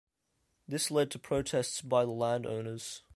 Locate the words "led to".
0.89-1.19